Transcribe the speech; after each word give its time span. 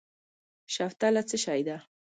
شوتله 0.73 1.21
څه 1.29 1.37
شی 1.43 1.61
ده؟ 1.67 1.77